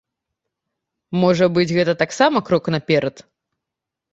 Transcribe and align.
Можа 1.23 1.45
быць, 1.57 1.67
гэта 1.77 1.93
таксама 2.03 2.37
крок 2.49 2.63
наперад? 2.77 3.15